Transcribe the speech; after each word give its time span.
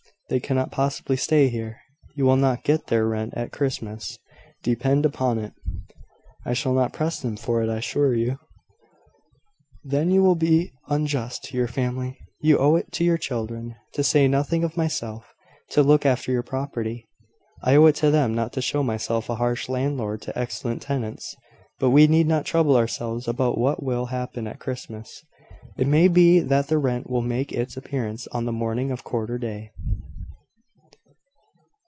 They 0.29 0.39
cannot 0.39 0.71
possibly 0.71 1.17
stay 1.17 1.49
here. 1.49 1.81
You 2.15 2.23
will 2.23 2.37
not 2.37 2.63
get 2.63 2.87
their 2.87 3.05
rent 3.05 3.33
at 3.35 3.51
Christmas, 3.51 4.17
depend 4.63 5.05
upon 5.05 5.37
it." 5.37 5.51
"I 6.45 6.53
shall 6.53 6.71
not 6.73 6.93
press 6.93 7.19
them 7.19 7.35
for 7.35 7.61
it, 7.61 7.67
I 7.69 7.79
assure 7.79 8.13
you." 8.15 8.39
"Then 9.83 10.09
you 10.09 10.23
will 10.23 10.37
be 10.37 10.71
unjust 10.87 11.43
to 11.43 11.57
your 11.57 11.67
family. 11.67 12.17
You 12.39 12.57
owe 12.57 12.75
it 12.77 12.93
to 12.93 13.03
your 13.03 13.17
children, 13.17 13.75
to 13.91 14.05
say 14.05 14.29
nothing 14.29 14.63
of 14.63 14.77
myself, 14.77 15.33
to 15.71 15.83
look 15.83 16.05
after 16.05 16.31
your 16.31 16.43
property." 16.43 17.09
"I 17.61 17.75
owe 17.75 17.87
it 17.87 17.95
to 17.95 18.09
them 18.09 18.33
not 18.33 18.53
to 18.53 18.61
show 18.61 18.83
myself 18.83 19.29
a 19.29 19.35
harsh 19.35 19.67
landlord 19.67 20.21
to 20.21 20.39
excellent 20.39 20.81
tenants. 20.81 21.35
But 21.77 21.89
we 21.89 22.07
need 22.07 22.27
not 22.27 22.45
trouble 22.45 22.77
ourselves 22.77 23.27
about 23.27 23.57
what 23.57 23.83
will 23.83 24.05
happen 24.05 24.47
at 24.47 24.59
Christmas. 24.61 25.25
It 25.77 25.87
may 25.87 26.07
be 26.07 26.39
that 26.39 26.69
the 26.69 26.77
rent 26.77 27.09
will 27.09 27.21
make 27.21 27.51
its 27.51 27.75
appearance 27.75 28.27
on 28.27 28.45
the 28.45 28.53
morning 28.53 28.91
of 28.91 29.03
quarter 29.03 29.37
day." 29.37 29.71